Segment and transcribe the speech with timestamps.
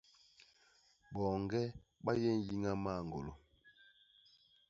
[1.13, 1.63] Boñge
[2.03, 3.33] ba yé nyiña mañgôlô.